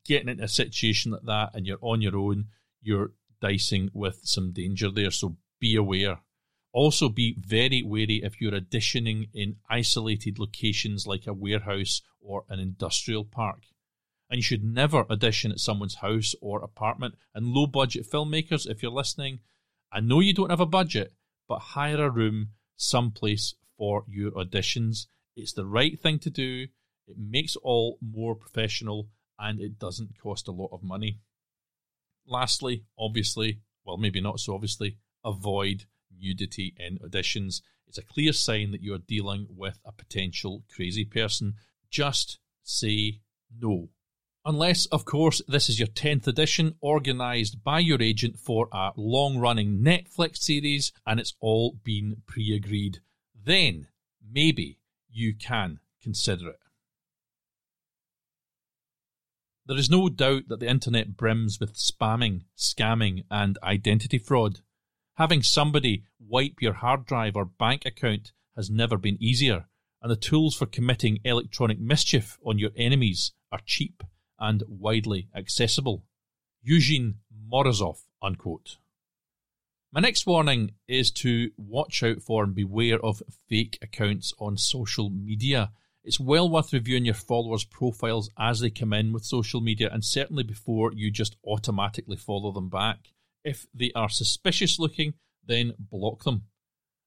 [0.06, 2.46] getting into a situation like that and you're on your own,
[2.82, 5.12] you're dicing with some danger there.
[5.12, 6.20] So be aware.
[6.74, 12.60] Also, be very wary if you're auditioning in isolated locations like a warehouse or an
[12.60, 13.63] industrial park
[14.32, 17.15] and you should never audition at someone's house or apartment.
[17.36, 19.41] And low budget filmmakers, if you're listening,
[19.91, 21.12] I know you don't have a budget,
[21.50, 25.08] but hire a room someplace for your auditions.
[25.36, 26.67] It's the right thing to do.
[27.08, 31.20] It makes all more professional and it doesn't cost a lot of money.
[32.26, 35.84] Lastly, obviously, well, maybe not so obviously, avoid
[36.17, 37.62] nudity in auditions.
[37.86, 41.56] It's a clear sign that you are dealing with a potential crazy person.
[41.89, 43.20] Just say
[43.60, 43.89] no.
[44.43, 49.38] Unless, of course, this is your 10th edition organised by your agent for a long
[49.38, 53.01] running Netflix series and it's all been pre agreed.
[53.36, 53.88] Then
[54.27, 54.80] maybe
[55.12, 56.60] you can consider it.
[59.67, 64.62] There is no doubt that the internet brims with spamming, scamming, and identity fraud.
[65.17, 69.67] Having somebody wipe your hard drive or bank account has never been easier,
[70.01, 74.01] and the tools for committing electronic mischief on your enemies are cheap
[74.41, 76.04] and widely accessible.
[76.62, 77.15] Eugene
[77.49, 78.77] Morozov, unquote.
[79.93, 85.10] My next warning is to watch out for and beware of fake accounts on social
[85.10, 85.71] media.
[86.04, 90.04] It's well worth reviewing your followers' profiles as they come in with social media and
[90.04, 93.10] certainly before you just automatically follow them back.
[93.43, 95.13] If they are suspicious looking,
[95.45, 96.43] then block them.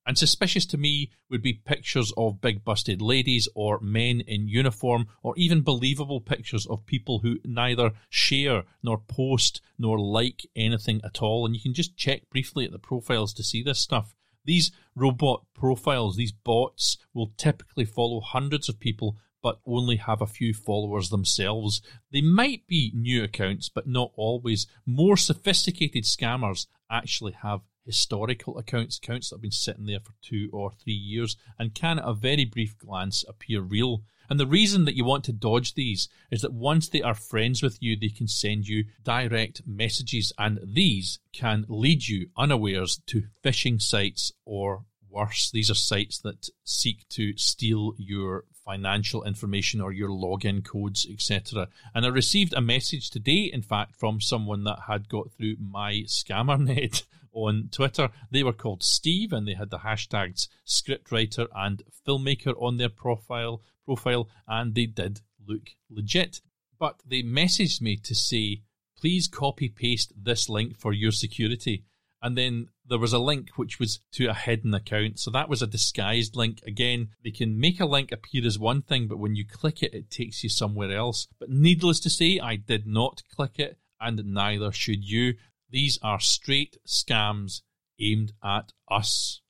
[0.06, 5.08] And suspicious to me would be pictures of big busted ladies or men in uniform,
[5.22, 11.22] or even believable pictures of people who neither share nor post nor like anything at
[11.22, 11.46] all.
[11.46, 14.14] And you can just check briefly at the profiles to see this stuff.
[14.44, 20.26] These robot profiles, these bots, will typically follow hundreds of people but only have a
[20.26, 21.82] few followers themselves.
[22.10, 24.66] They might be new accounts, but not always.
[24.86, 30.48] More sophisticated scammers actually have historical accounts, accounts that have been sitting there for two
[30.52, 34.02] or three years, and can at a very brief glance appear real.
[34.30, 37.62] And the reason that you want to dodge these is that once they are friends
[37.62, 43.24] with you, they can send you direct messages, and these can lead you unawares to
[43.42, 45.50] phishing sites or worse.
[45.50, 51.68] These are sites that seek to steal your financial information or your login codes, etc.
[51.94, 56.04] And I received a message today, in fact, from someone that had got through my
[56.06, 57.04] scammer net
[57.34, 58.08] on Twitter.
[58.30, 63.60] They were called Steve and they had the hashtags scriptwriter and filmmaker on their profile
[63.84, 66.40] profile and they did look legit.
[66.78, 68.62] but they messaged me to say,
[68.98, 71.84] please copy paste this link for your security.
[72.22, 75.18] And then there was a link which was to a hidden account.
[75.18, 76.60] So that was a disguised link.
[76.66, 79.94] Again, they can make a link appear as one thing, but when you click it,
[79.94, 81.28] it takes you somewhere else.
[81.38, 85.34] But needless to say, I did not click it, and neither should you.
[85.74, 87.62] These are straight scams
[87.98, 89.40] aimed at us,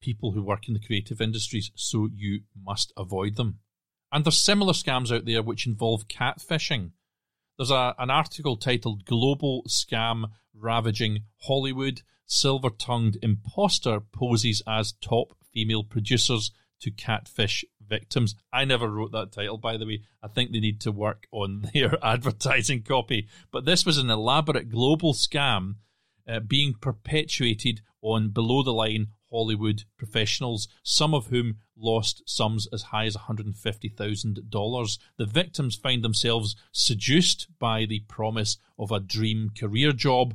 [0.00, 3.58] people who work in the creative industries, so you must avoid them.
[4.12, 6.92] And there's similar scams out there which involve catfishing.
[7.58, 12.02] There's a, an article titled Global Scam Ravaging Hollywood.
[12.24, 16.52] Silver tongued imposter poses as top female producers
[16.84, 18.34] to catfish victims.
[18.52, 20.02] I never wrote that title, by the way.
[20.22, 23.28] I think they need to work on their advertising copy.
[23.50, 25.76] But this was an elaborate global scam
[26.28, 32.82] uh, being perpetuated on below the line Hollywood professionals, some of whom lost sums as
[32.82, 34.98] high as $150,000.
[35.16, 40.34] The victims find themselves seduced by the promise of a dream career job,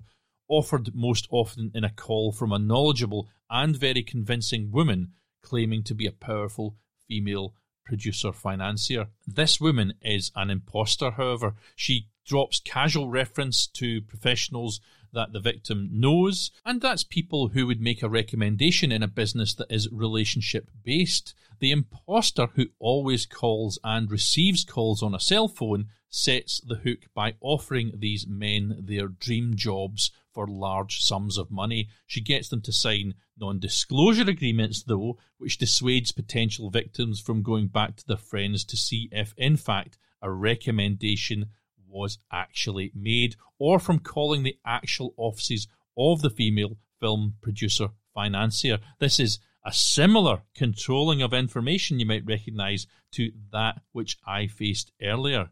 [0.49, 5.93] offered most often in a call from a knowledgeable and very convincing woman claiming to
[5.93, 6.75] be a powerful
[7.07, 7.53] female
[7.85, 9.07] producer financier.
[9.25, 11.55] This woman is an imposter, however.
[11.75, 14.79] She drops casual reference to professionals
[15.11, 19.55] that the victim knows, and that's people who would make a recommendation in a business
[19.55, 21.33] that is relationship based.
[21.59, 26.99] The imposter who always calls and receives calls on a cell phone sets the hook
[27.13, 31.89] by offering these men their dream jobs for large sums of money.
[32.07, 37.67] She gets them to sign non disclosure agreements, though, which dissuades potential victims from going
[37.67, 41.47] back to their friends to see if, in fact, a recommendation
[41.87, 48.79] was actually made, or from calling the actual offices of the female film producer financier.
[48.99, 54.91] This is a similar controlling of information you might recognize to that which I faced
[55.01, 55.49] earlier.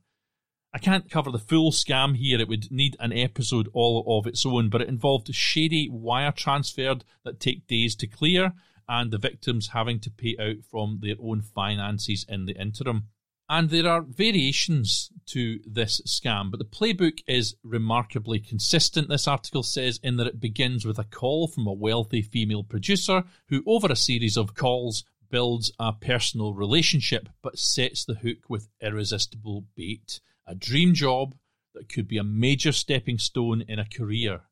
[0.78, 4.46] I can't cover the full scam here, it would need an episode all of its
[4.46, 8.54] own, but it involved shady wire transfers that take days to clear
[8.88, 13.08] and the victims having to pay out from their own finances in the interim.
[13.50, 19.64] And there are variations to this scam, but the playbook is remarkably consistent, this article
[19.64, 23.88] says, in that it begins with a call from a wealthy female producer who, over
[23.88, 30.20] a series of calls, builds a personal relationship but sets the hook with irresistible bait.
[30.50, 31.36] A dream job
[31.74, 34.44] that could be a major stepping stone in a career.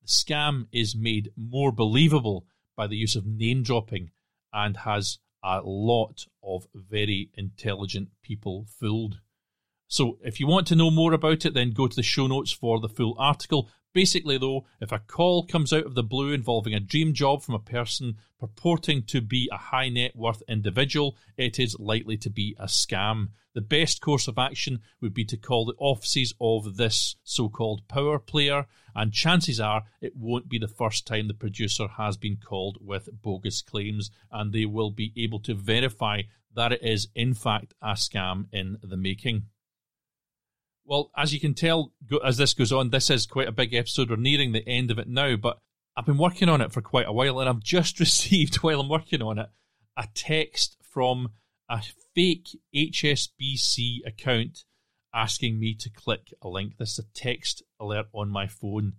[0.00, 2.46] The scam is made more believable
[2.76, 4.12] by the use of name dropping
[4.52, 9.20] and has a lot of very intelligent people fooled.
[9.92, 12.50] So, if you want to know more about it, then go to the show notes
[12.50, 13.68] for the full article.
[13.92, 17.54] Basically, though, if a call comes out of the blue involving a dream job from
[17.54, 22.56] a person purporting to be a high net worth individual, it is likely to be
[22.58, 23.32] a scam.
[23.52, 27.86] The best course of action would be to call the offices of this so called
[27.86, 28.64] power player,
[28.94, 33.10] and chances are it won't be the first time the producer has been called with
[33.20, 36.22] bogus claims, and they will be able to verify
[36.54, 39.48] that it is, in fact, a scam in the making.
[40.84, 41.92] Well, as you can tell,
[42.24, 44.10] as this goes on, this is quite a big episode.
[44.10, 45.58] We're nearing the end of it now, but
[45.96, 48.88] I've been working on it for quite a while, and I've just received, while I'm
[48.88, 49.48] working on it,
[49.96, 51.30] a text from
[51.68, 51.82] a
[52.14, 54.64] fake HSBC account
[55.14, 56.78] asking me to click a link.
[56.78, 58.94] This is a text alert on my phone.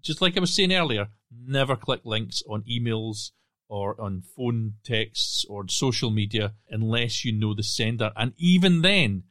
[0.00, 3.30] Just like I was saying earlier, never click links on emails
[3.68, 8.12] or on phone texts or social media unless you know the sender.
[8.16, 9.24] And even then,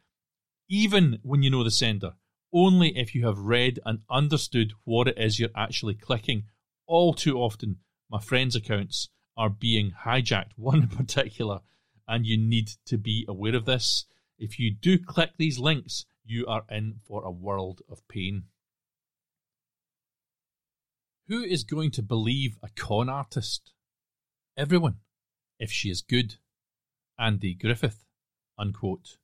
[0.69, 2.13] even when you know the sender,
[2.53, 6.43] only if you have read and understood what it is you're actually clicking.
[6.85, 7.77] All too often,
[8.09, 11.61] my friends' accounts are being hijacked, one in particular,
[12.07, 14.05] and you need to be aware of this.
[14.39, 18.43] If you do click these links, you are in for a world of pain.
[21.27, 23.73] Who is going to believe a con artist?
[24.55, 24.97] Everyone,
[25.59, 26.35] if she is good.
[27.19, 28.05] Andy Griffith.
[28.57, 29.17] Unquote.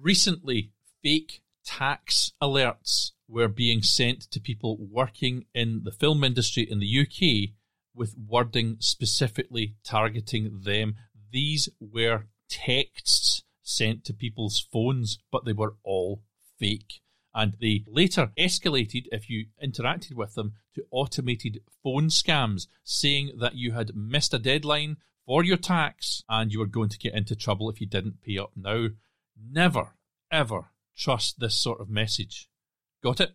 [0.00, 0.70] Recently,
[1.02, 7.00] fake tax alerts were being sent to people working in the film industry in the
[7.00, 7.50] UK
[7.94, 10.94] with wording specifically targeting them.
[11.32, 16.22] These were texts sent to people's phones, but they were all
[16.58, 17.00] fake.
[17.34, 23.56] And they later escalated, if you interacted with them, to automated phone scams, saying that
[23.56, 27.34] you had missed a deadline for your tax and you were going to get into
[27.34, 28.88] trouble if you didn't pay up now.
[29.40, 29.94] Never,
[30.30, 32.48] ever trust this sort of message.
[33.02, 33.34] Got it?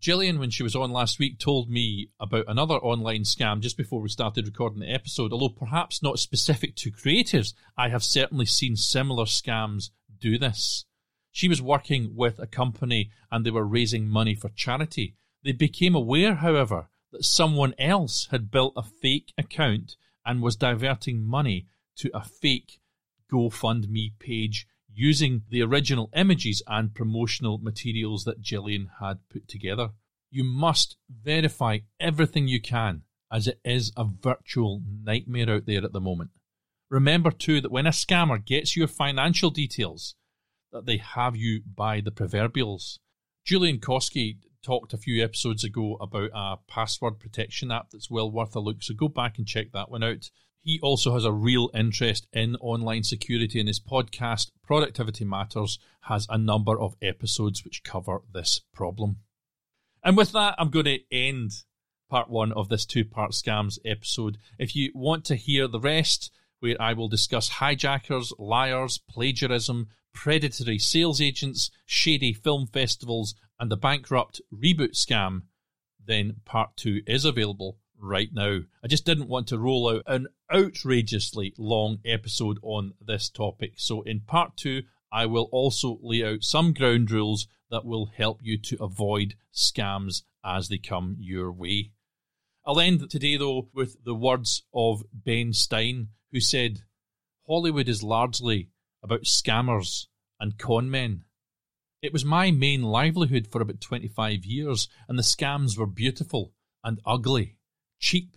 [0.00, 4.02] Gillian, when she was on last week, told me about another online scam just before
[4.02, 5.32] we started recording the episode.
[5.32, 10.84] Although perhaps not specific to creatives, I have certainly seen similar scams do this.
[11.30, 15.16] She was working with a company and they were raising money for charity.
[15.42, 19.96] They became aware, however, that someone else had built a fake account
[20.26, 21.66] and was diverting money
[21.96, 22.80] to a fake
[23.34, 29.90] GoFundMe page using the original images and promotional materials that Gillian had put together.
[30.30, 35.92] You must verify everything you can, as it is a virtual nightmare out there at
[35.92, 36.30] the moment.
[36.90, 40.14] Remember too that when a scammer gets your financial details,
[40.70, 43.00] that they have you by the proverbials.
[43.44, 48.54] Julian Koski talked a few episodes ago about a password protection app that's well worth
[48.54, 50.30] a look, so go back and check that one out.
[50.64, 56.26] He also has a real interest in online security, and his podcast, Productivity Matters, has
[56.30, 59.18] a number of episodes which cover this problem.
[60.02, 61.52] And with that, I'm going to end
[62.08, 64.38] part one of this two part scams episode.
[64.58, 70.78] If you want to hear the rest, where I will discuss hijackers, liars, plagiarism, predatory
[70.78, 75.42] sales agents, shady film festivals, and the bankrupt reboot scam,
[76.02, 78.60] then part two is available right now.
[78.82, 83.74] I just didn't want to roll out an outrageously long episode on this topic.
[83.76, 88.40] So, in part two, I will also lay out some ground rules that will help
[88.42, 91.92] you to avoid scams as they come your way.
[92.66, 96.82] I'll end today, though, with the words of Ben Stein, who said,
[97.46, 98.70] Hollywood is largely
[99.02, 100.06] about scammers
[100.40, 101.20] and conmen.
[102.00, 106.52] It was my main livelihood for about 25 years, and the scams were beautiful
[106.82, 107.56] and ugly,
[108.04, 108.36] cheap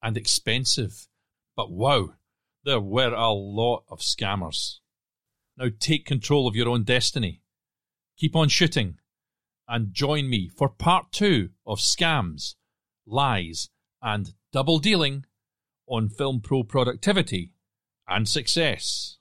[0.00, 1.08] and expensive.
[1.56, 2.10] But wow,
[2.64, 4.78] there were a lot of scammers.
[5.56, 7.42] Now take control of your own destiny.
[8.16, 8.98] Keep on shooting,
[9.66, 12.54] and join me for part two of Scams,
[13.06, 15.24] Lies, and Double Dealing
[15.88, 17.52] on Film Pro Productivity
[18.06, 19.17] and Success.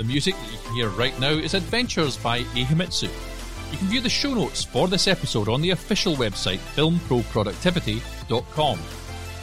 [0.00, 3.10] The music that you can hear right now is Adventures by A Himitsu.
[3.70, 8.78] You can view the show notes for this episode on the official website filmproproductivity.com.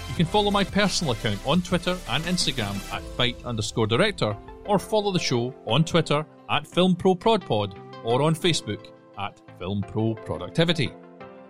[0.09, 4.35] You can follow my personal account on Twitter and Instagram at fight underscore director,
[4.65, 8.83] or follow the show on Twitter at filmproprodpod or on Facebook
[9.19, 10.91] at filmproproductivity.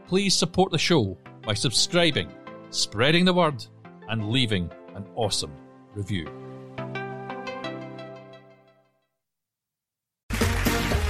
[0.05, 2.30] Please support the show by subscribing,
[2.72, 3.66] spreading the word,
[4.10, 5.53] and leaving an awesome
[5.95, 6.30] review.